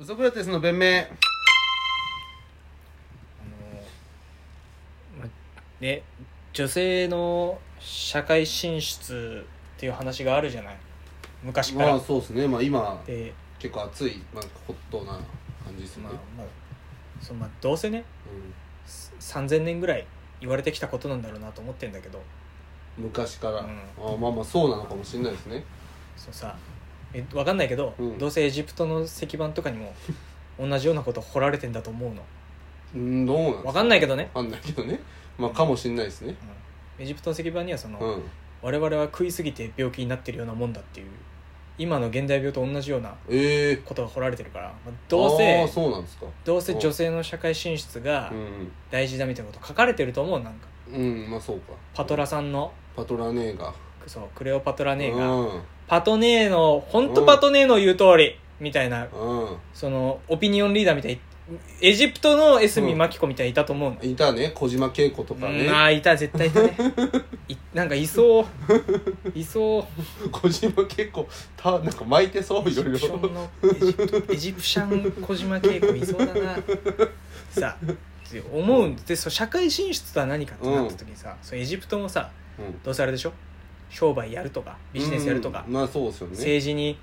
[0.00, 0.86] ウソクラテスの弁明。
[0.86, 1.00] あ
[3.44, 3.82] の
[5.20, 5.26] ま
[5.78, 6.02] ね
[6.54, 9.44] 女性の社会進出
[9.76, 10.76] っていう話があるじゃない。
[11.42, 12.48] 昔から、まあそうですね。
[12.48, 15.12] まあ今で結構熱い、まあ、ホットな
[15.62, 16.08] 感じですよね。
[16.08, 16.46] まあ、まあ
[17.20, 18.06] そのまあどうせね
[19.20, 20.06] 3000年ぐらい
[20.40, 22.22] 言われてきたことなんだろうなと思ってんだけど。
[22.96, 23.66] うん、昔から、うん。
[23.66, 25.62] あまあまあそうなのかもしれないですね。
[26.16, 26.56] そうさ
[27.12, 28.18] え分かんないけど、うん。
[28.18, 29.92] どうせエジプトの石板とかにも
[30.58, 32.22] 同じようなこと掘られてんだと思うの。
[32.94, 33.82] うんどうなん分か？
[33.82, 35.00] んないけどね、わかんないけどね。
[35.38, 36.34] まあかもしれないですね。
[36.98, 37.02] うん。
[37.04, 38.22] エジプトの石板にはその、うん。
[38.62, 41.06] 我々は食いすぎて病気になってるようなもんだっていう
[41.78, 46.26] 今の現代病と同じようなええことが掘られてるから、まあどうせそうなんですか。
[46.44, 50.66] どうせ女性の社会進出がうん大事だみたいなこと書かれてると思うなんか。
[50.92, 51.72] うんまあそうか。
[51.94, 52.70] パトラさんの。
[52.94, 53.72] パトラネーが
[54.08, 55.62] そうクレオパトラ姉がうん。
[55.88, 59.56] パトネーの本当パトネーの言う通りみたいなうん。
[59.74, 61.18] そのオピニオンリーダーみたい
[61.80, 65.66] エジプトのエスミマキコみたいにいたと思うの、いたね小島恵子とかね。
[65.66, 66.76] うんああいた絶対いたね。
[67.48, 68.44] いなんかいそう。
[69.34, 69.80] いそ
[70.24, 70.28] う。
[70.30, 72.92] 小島恵子たなんか巻いてそういろいろ。
[72.92, 76.56] プシャンのエジプトエジプシャン小島恵子いそうだな。
[77.50, 82.80] さあって思うんでそう社会進出とは何かってなった時にさ、そうエジプトもさうん。
[82.84, 83.32] どうせあれでしょ？
[83.90, 86.98] 商売やるとかビジネスやるとか、うんまあそうですよね、政治に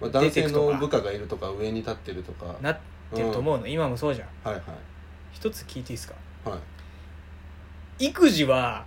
[0.00, 0.72] まあ、男性出てくとか。
[0.74, 2.54] の部下がいるとか上に立ってるとか。
[2.62, 2.78] なっ
[3.12, 4.28] てると思うの、今もそうじゃん。
[4.48, 4.62] はいはい。
[5.32, 6.14] 一つ聞いていいですか？
[6.48, 6.56] は
[7.98, 8.06] い。
[8.06, 8.84] 育児は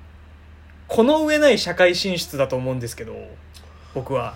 [0.88, 3.14] この上ない社会進出だと思うんですけど
[3.94, 4.36] 僕は。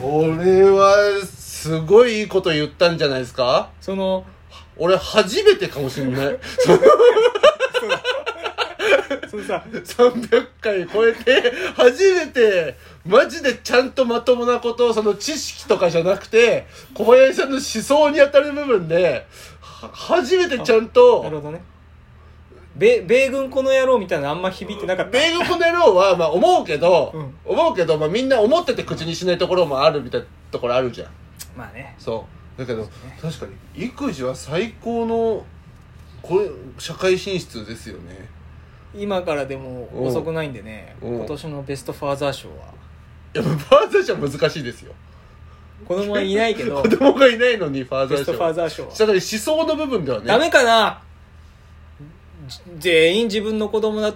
[0.00, 0.94] これは
[1.24, 3.70] すごいいいこと言ったんじゃないですか？
[3.80, 4.24] その
[4.76, 6.38] 俺初めてかもしれない。
[6.58, 6.72] そ
[9.36, 19.26] のさ300回超えて初めてマジでちゃんとまともなことをその知識とかじゃなくて小林さんの思想に当たる部分で
[19.60, 21.62] は初めてちゃんなるとほどね。
[22.76, 25.12] 米米軍この野郎みたいなのあんま響いてなかった。
[25.12, 27.34] 米国の野郎はまあ思うけど、うん。
[27.44, 31.10] 思うけど、まあ、みんな思ってて口にしないところもあるみたいなところあるじゃん。
[31.56, 31.94] まあね。
[31.98, 32.60] そう。
[32.60, 32.88] だけどね。
[33.20, 35.46] 確かに育児は最高の
[36.26, 38.28] これ社会進出ですよね
[38.94, 41.16] 今からでも遅くないんでねうん。
[41.16, 42.54] 今年のベストファーザー賞は。
[43.34, 44.92] いやファーザー賞は難しいですよ。
[45.86, 48.90] 子供はいないけど 子供がいないのにファーザベストー賞ファーザー賞は。
[48.90, 50.26] だから思想の部分ではね。
[50.26, 51.02] ダメかな？
[52.46, 54.14] じ全員自分の子供だ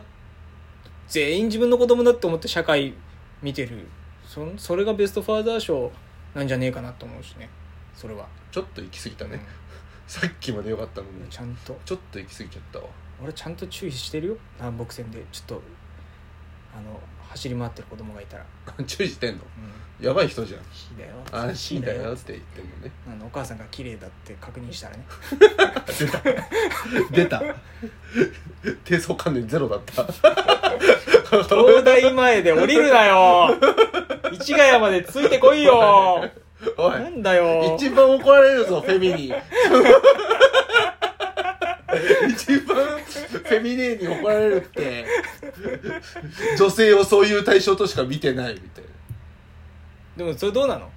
[1.08, 2.94] 全員自分の子供だって思って社会
[3.42, 3.87] 見てる。
[4.26, 5.91] そそれがベストファーザー賞
[6.34, 7.50] なんじゃねえかなと思うしね。
[7.94, 9.41] それは、ちょっと行き過ぎたね、うん。
[10.06, 11.28] さっきまでよかったのに。
[11.28, 11.76] ちゃんと。
[11.84, 12.84] ちょっと行き過ぎちゃったわ
[13.22, 14.36] 俺ちゃんと注意してるよ？
[14.58, 15.25] 南北線で。
[15.32, 15.62] ちょっと
[16.76, 17.00] あの
[17.31, 18.44] 走り回ってる子供がいたら、
[18.86, 19.41] 注意してんの？
[19.98, 20.60] うん、やばい人じゃん。
[20.60, 20.64] い
[20.94, 22.12] いだよあいいんだよ。
[22.12, 22.91] って言ってんのね。
[23.06, 25.04] あのお母さんが綺麗だって確認したらね。
[27.12, 27.42] 出た。
[28.84, 30.04] 低層関連ゼロだった。
[31.42, 33.56] 東大前で降りるなよ。
[34.41, 36.28] 市ヶ谷までついてこいよ。
[36.76, 37.76] おないんだよ。
[37.76, 39.32] 一番怒られるぞフェミに
[42.56, 45.06] 一番フェミネーに怒られるって。
[46.59, 48.84] 女性をそういう対象としか見てないみたい
[50.16, 50.91] でもそれどうなの？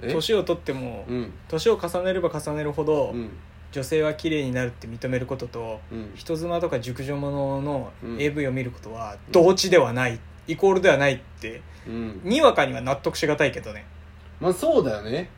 [0.00, 1.32] 年を取ってもうん。
[1.48, 3.30] 年を重ねれば重ねるほど、うん。
[3.70, 6.12] 女性は綺麗になるって認めることと、うん。
[6.14, 8.20] 人妻とか熟女もののうん。
[8.20, 12.20] AV を見ることは同値ではない、イコールではないってうん。
[12.24, 13.84] にわかには納得しがたいけどね。
[14.40, 15.30] まあそうだよね。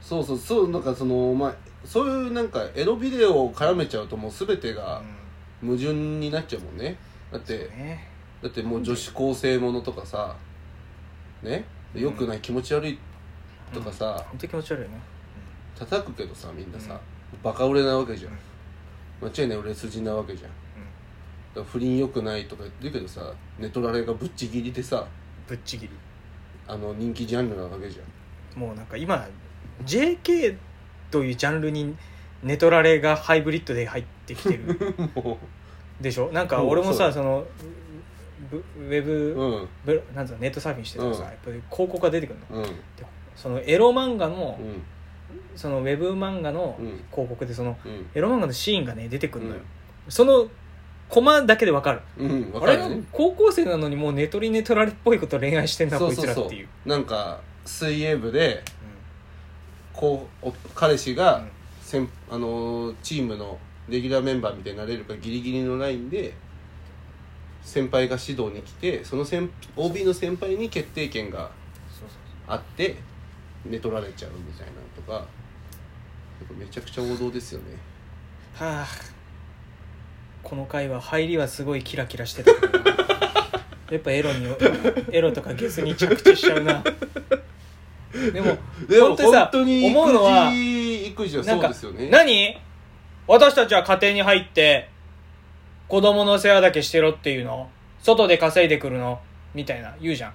[0.00, 1.54] そうそうそうなんかそのまあ
[1.84, 5.02] そういうなんかエロビデオを絡めちゃうともう全てが
[5.60, 6.96] 矛盾になっちゃうもんね。
[7.32, 8.08] だってね。
[8.42, 10.36] だってもう女子高生ものとかさ
[11.42, 11.64] ね？
[11.94, 12.98] でよくない気持ち悪い
[13.72, 15.00] とかさ、本当に気持ち悪いよね。
[15.78, 17.00] 叩くけどさみんなさ、
[17.42, 18.32] バカ売れなわけじゃん、
[19.22, 19.28] うん。
[19.28, 20.50] 間違いない売れ筋なわけじゃん。
[20.50, 20.60] だか
[21.60, 25.06] ら不倫良くないとか言ってるけどさネトラレがぶっちぎりでさ
[25.48, 25.92] ぶっちぎり。
[26.68, 28.60] あの人気ジャンルなわけじゃん。
[28.60, 29.26] もうなんか今
[29.84, 30.56] JK
[31.10, 31.94] というジャンルに
[32.42, 34.94] ネトラレがハイブリッドで入ってきてる？
[35.14, 35.38] も
[36.00, 36.30] でしょ？
[36.32, 37.44] なんかうん俺もさその
[38.50, 39.68] ブウェブ、ううん。
[39.84, 41.26] ブなんつうのネットサーフィンしてたらさ、うん。
[41.26, 42.62] やっぱり広告が出てくるの。
[42.62, 42.64] うん。
[42.64, 42.72] で
[43.36, 44.82] そのエロ漫画の、うん。
[45.54, 46.86] そのウェブ漫画のうん。
[47.12, 48.06] 広告でそのうん。
[48.14, 50.10] エロ漫画のシーンがね出てくるのよ、うん。
[50.10, 50.48] その
[51.08, 52.00] コマだけでわかる。
[52.18, 53.02] うんわあれかるね。
[53.12, 56.68] 高校生なのにもうネトリネトラレっぽいこと恋愛してんなこいつらっていう。
[56.86, 58.62] なんか水泳部で
[60.00, 61.50] こう彼氏が、うん
[62.30, 63.58] あのチームの
[63.88, 66.32] レギュラーメンバーみたいになれるかギリギリのラインで
[67.62, 71.50] 先輩が指導に来てその先 OB の先輩に決定権が
[72.46, 72.96] あって
[73.66, 75.26] 寝取られちゃうみたいなとか
[76.56, 77.76] めちゃくちゃ王道ですよね。
[78.54, 78.86] はあ
[80.44, 84.46] この回は入りはすごいキラキラしてたやっぱエロに
[85.10, 86.84] エロとかゲスに着地しちゃうな。
[88.32, 88.58] でも
[88.88, 92.10] でも本当にさ本当に思うのは育児はなんかそうですよね。
[92.10, 92.58] 何？
[93.26, 94.88] 私たちは家庭に入って
[95.88, 97.68] 子供の世話だけしてろっていうの？
[98.02, 99.20] 外で稼いでくるの？
[99.54, 100.32] みたいな言うじゃん。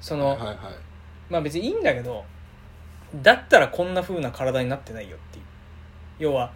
[0.00, 0.56] その、はいはいはい。
[1.28, 2.24] まあ別にいいんだけど
[3.22, 5.44] だったらこんな風な体になってないよっていう。
[6.18, 6.52] 要は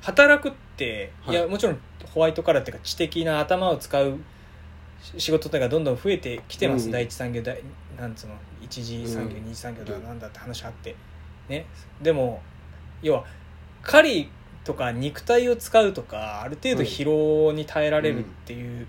[0.00, 1.36] 働くって、はい。
[1.36, 1.78] い、やもちろん
[2.14, 4.18] ホワイトカラーっていうか知的な頭を使うし
[5.00, 6.92] 仕事とかどんどん増えてきてます、うん。
[6.92, 7.62] 第一産業第
[7.98, 8.34] なんつうの？
[8.60, 9.44] 一次産業、うん。
[9.44, 10.94] 二次産業とかなんだって話あって。
[11.48, 11.66] ね。
[12.02, 12.42] でも
[13.02, 13.24] 要は
[13.82, 14.30] 狩り
[14.64, 18.86] とか肉体を使うとかある程度疲労に耐えられるっていう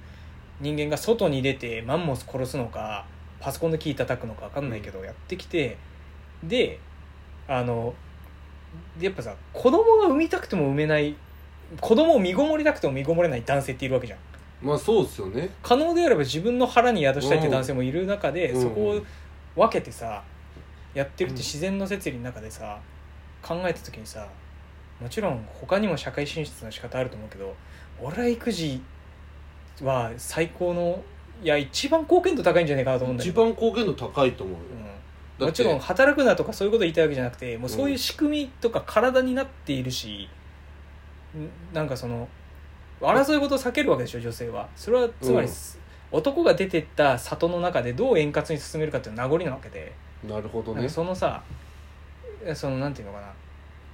[0.60, 3.06] 人間が外に出てマンモス殺すのか
[3.40, 5.78] パソコンのキー叩くのか分かんないけどやってきて
[6.44, 6.80] で
[7.48, 7.94] あの
[8.98, 11.16] でやっぱさ子供が産みたくても産めない
[11.80, 14.20] 子供を身ごもりたくても身ごもれない男性っているわけじゃん
[14.62, 15.50] まあそうですよね。
[15.64, 18.62] 可能であれば自分の腹に宿したいって男性もいる中で、うん。
[18.62, 19.02] そこを
[19.56, 20.24] 分けてさ
[20.94, 22.80] やってるって自然の摂理の中でさ
[23.42, 24.28] 考えた時にさ
[25.02, 27.56] もちろん他にも社会進出の仕方あると思うけど
[28.02, 28.82] 俺は育児
[29.82, 31.02] は最高の
[31.42, 34.86] いや一番貢献度高いんじゃないかなと思うんだけ一ど、番貢献度高いと思うよ、うん。
[34.86, 35.46] だって。
[35.46, 40.28] もちろん働くなとかそういうこと言いたいわけじゃなくてもうそういう仕組みとか体になっているし、
[41.38, 42.28] んなんかその
[43.02, 44.68] 争い事を避けるわけでしょ女性は。
[44.76, 45.54] それはつまり、うん
[46.12, 49.94] 男が出てった里の中でどう円滑に進めるかっていう名残なわけで、
[50.28, 50.84] なるほどね。
[50.84, 51.44] かそのさ
[52.56, 53.28] そのなんていうのかな。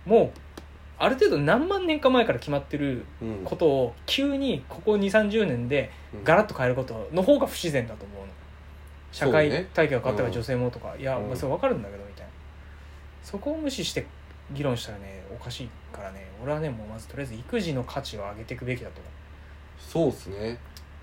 [0.05, 0.31] もう
[0.97, 3.41] ある程度何万年か前から決まってるうん。
[3.43, 6.23] ことを急にここ2 3 0年でうん。
[6.23, 8.27] ガラッと変えることの方が不自然だと思うの。
[9.11, 10.31] 社会体系が変わったからうん。
[10.31, 11.27] 女性もとか、いや、うん。
[11.27, 12.31] まあそれ分かるんだけどみたいな。
[13.23, 14.05] そこを無視して
[14.51, 19.01] 議論したらねおかしいからね俺はねもうまずとりあえず育児の価値を上げていくべきだと。
[19.01, 19.11] 思う
[19.79, 20.57] そうですね。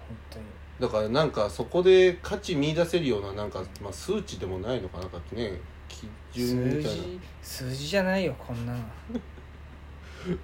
[0.09, 0.45] 本当に。
[0.81, 6.09] だからなんかそこで価値見出せるようななんか、まあ、数値でもないのかななんかね基
[6.39, 6.89] 準みたいな。
[6.91, 7.21] 数字？
[7.43, 8.79] 数字じゃないよこんなの。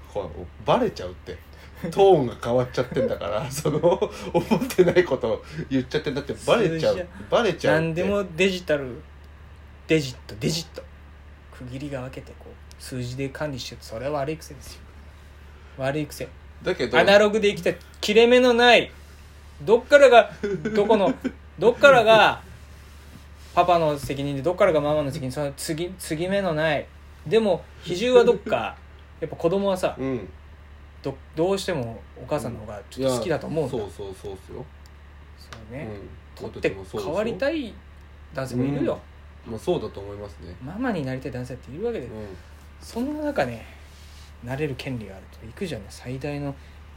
[0.09, 0.29] ほら
[0.65, 1.37] バレちゃうって。
[1.91, 4.11] トーンが変わっちゃってんだから その思っ
[4.67, 6.95] てないこと言っちゃってだってバレちゃう。
[6.95, 7.85] 数字じゃバレちゃうって。
[7.87, 9.01] 何でもデジタル
[9.87, 10.83] デジットデジット。
[11.53, 14.81] 区切りが分けてこう数字で管理してるそれは悪い癖ですよ。
[15.79, 16.29] 悪い癖。
[16.63, 18.91] だけどアナログで生きて切れ目のない
[19.63, 20.31] どっからが
[20.75, 21.13] どこの
[21.59, 22.43] どっからが
[23.55, 26.87] パパの責任でどっからがママの責任その継ぎ継ぎ目のない。
[27.27, 28.77] でも比重はどっか。
[29.21, 30.29] やっぱ子供はさうん。
[31.03, 34.65] どどうしてもお母さんの方がちょっと好きだと思うんだ、いやそうそうそうっすよ、
[35.39, 35.89] そうね、
[36.41, 37.75] うん、取って変わりたい、い
[38.35, 38.99] 男性もいるよ、
[39.47, 40.55] まあ、そうだと思いますね。
[40.61, 42.13] ママになりたい男性っているわけで、うん
[42.81, 43.67] そんな中ね
[44.45, 46.55] なれる権利があると育児はね最大の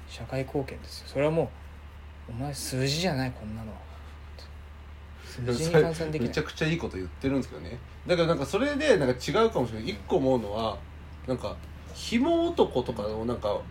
[0.07, 1.07] 社会貢献ですよ。
[1.07, 1.51] それはも
[2.29, 3.77] うお前数字じゃないこんなのは。
[5.25, 6.29] 数字に換算できない。
[6.29, 7.77] めちゃくちゃいいこと言ってるんですけどね。
[8.05, 9.89] だからなんかそれでなんか違うかもしれない。
[9.89, 10.77] 一個思うのは
[11.25, 11.55] なんか
[11.93, 13.61] 紐男とかをなんか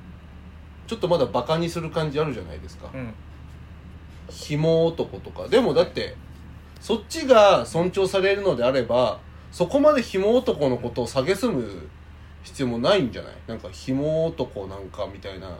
[0.86, 3.14] ちょっとまだバカにする感じあるじゃないですか、うん。
[4.30, 5.48] 紐男とか。
[5.48, 6.16] でもだって
[6.80, 9.20] そっちが尊重されるのであれば
[9.52, 11.88] そこまで紐男のことを蔑む
[12.42, 13.34] 必要もないんじゃない？
[13.46, 15.56] なんか紐男なんかみたいな。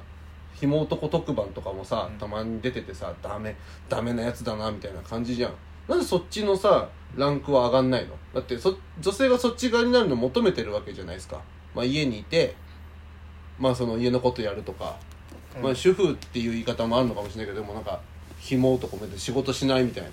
[0.54, 2.19] 紐男特番とかもさうん。
[2.19, 3.57] たまに出ててさダメ
[3.88, 5.52] ダメなやつだなみたいな感じじゃん。
[5.88, 8.14] なんでそっちのさランクは上がんないの？
[8.35, 11.40] だってそ女性がそっち側になるの求めてるわけじゃないですか、
[11.75, 12.54] まあ、家にいて
[13.59, 14.97] まあその家のことやるとか。
[15.57, 15.62] うん。
[15.62, 18.00] まあ、主婦っていう言い方もあるのかもしれないけどでもなんか
[18.38, 20.11] 紐とかも仕事しないみたいな。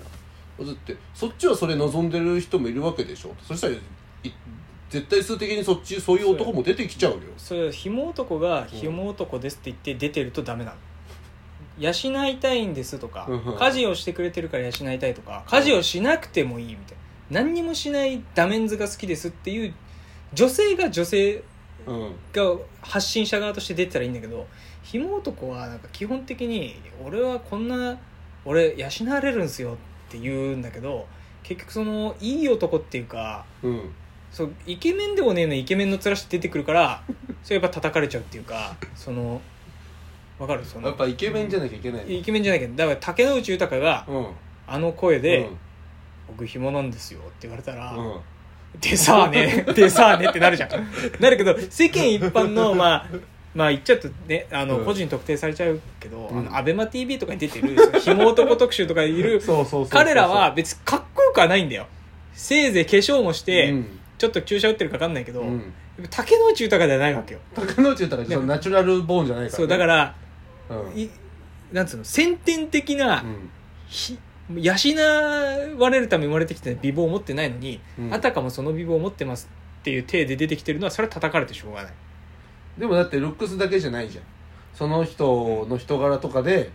[0.64, 3.34] だってそっちはそれ望んでる人もいるわけでしょ？
[3.42, 3.76] そしたらい
[4.88, 7.18] 絶対数的にそっちそういう男も出てきちゃうよ。
[7.36, 10.76] そういうひも男が「ひも男です」って言って出てるとダメなの。
[11.78, 11.92] 養
[12.28, 12.74] いたいん。
[12.74, 13.56] ですとかうん。
[13.56, 16.96] 家事をしてくれてるから養いたいとか家事をしなくてもいいみたい
[17.30, 17.42] な。
[17.42, 19.74] 何にもしないダメンズが好きですっていう
[20.32, 21.42] 女性が女性
[21.86, 22.12] うん。
[22.32, 24.46] が発信者側として出てたらいいんだけど
[24.82, 27.98] ひも男はなんか基本的に俺はこんな
[28.44, 29.76] 俺養われるんすよっ
[30.10, 31.06] て言うんだけど
[31.42, 33.94] 結局そのいい男っていうかうん
[34.30, 37.02] そうイケメンでもねえのにイケメンの面して出てくるから
[37.42, 39.40] それやっぱ叩かれちゃうっていうかその
[40.38, 40.64] わかる？
[40.64, 42.10] そのやっぱイケメンじゃなきゃいけないの？
[42.10, 44.26] イケメンじゃないけどだから竹野内豊がうん。
[44.70, 45.56] あの声でうん
[46.28, 48.20] 「僕紐なんですよ」って言われたらうん
[48.80, 50.70] 「でさあね でさあね」ってなるじゃん。
[51.20, 53.06] なるけど世間一般の まあ
[53.54, 54.84] まあ言っちゃうとねあのうん。
[54.84, 56.38] 個人特定されちゃうけど、うん。
[56.38, 59.88] あのアベマ t v とかに出てるその紐男特集とかいるそうそうそうそう。
[59.88, 61.86] 彼らは別にかっこよくはないんだよ。
[62.34, 65.72] せいぜい化粧もして、うんちょっと注射打ってるか分かんないけど、うん。
[66.10, 67.40] 竹野内豊ではないわけよ。
[67.54, 70.14] 竹野内豊ってそのナチュラルボーンじゃないから、ね、そうだから
[70.70, 71.00] うん。
[71.00, 71.10] い
[71.72, 73.50] なんつうの先天的な、うん。
[73.86, 74.18] ひ
[74.50, 74.72] 養
[75.78, 78.14] われるため生まれてきた美貌を持ってないのに、うん。
[78.14, 79.48] あたかもその美貌を持ってます
[79.80, 81.92] っていう体で出てきてるのはそれは叩かれてしょうがない。
[82.76, 84.24] でもだってルックスだけじゃないじゃん。
[84.74, 86.70] その人の人柄とかで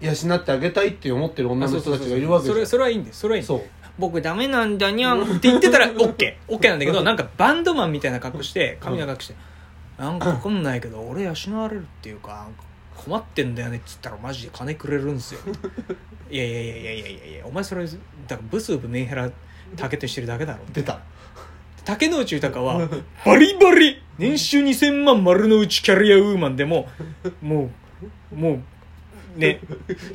[0.00, 2.54] 養ってあげたいって思ってる女の人たちがいるわけじゃん。
[2.56, 3.62] それそれはいいんですそれはいいんですそう
[3.98, 9.34] 僕ダメなんだにゃんって言ってたら OKOK なんだけどなんかバンドマンみたいな格好して髪長くして、
[9.98, 12.48] なんか分かんないけど俺養われるっていうか
[12.96, 15.40] 困ってんだよねっつったらマジで金くれるんですよ。
[16.30, 17.98] いやいやいやいやいやいやいやお前それだか
[18.30, 19.30] らブスブメンヘラ
[19.76, 20.60] 竹としてるだけだろ。
[20.72, 21.00] 出た。
[21.84, 22.88] 竹野内豊は
[23.26, 26.88] バリバリ年収2000万丸の内キャリアウーマンでも
[27.40, 27.70] も
[28.32, 28.62] うもう
[29.36, 29.60] ね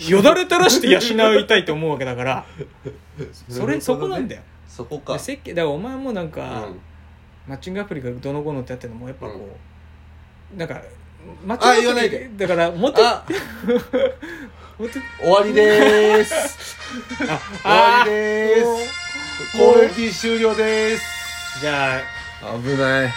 [0.07, 2.45] よだれ垂らして養いたいと思うわけだから。
[3.49, 4.41] それ、そこなんだよ。
[4.67, 5.13] そこか。
[5.13, 6.79] で設計だからお前もなんうか、ん。
[7.47, 9.57] マッチングアプリがどのこうのってやってるのもやっぱこ
[10.53, 10.81] う、なんか
[11.45, 13.01] マッあチングアプリだからもっと
[15.19, 16.77] 終わりでーす。
[17.63, 18.85] あ終わりでー。
[18.85, 21.59] す攻撃終了です。
[21.61, 22.01] じゃあ。
[22.61, 23.13] 危ない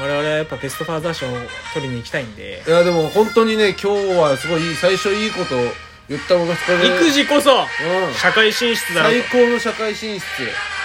[0.00, 1.36] 我々はやっぱベストファーザー賞を
[1.72, 2.64] 取りに行きたいんで。
[2.66, 5.54] いやでも本当にね今日はすごいいい最初いいこと
[6.08, 7.62] 言ったのがそれで育児こそう
[8.10, 8.14] ん。
[8.14, 10.24] 社会進出だろ最高の社会進出。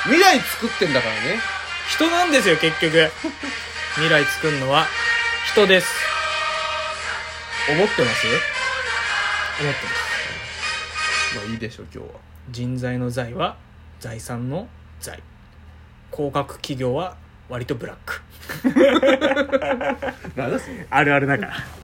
[0.04, 1.40] 未来作ってんだからね。
[1.90, 3.10] 人なんですよ結局。
[3.96, 4.86] 未来作るのは。
[5.52, 5.88] 人です。
[7.72, 8.28] 思ってます？
[9.62, 9.92] 思ってま
[11.32, 11.36] す。
[11.36, 12.20] まあいいでしょう今日は。
[12.52, 13.58] 人材の財は
[14.00, 14.68] 財産の
[15.00, 15.24] 財。
[16.12, 17.18] 広角企業は
[17.50, 18.22] 割とブラック。
[20.36, 20.86] 何だそれ。
[20.90, 21.54] あるあるだから。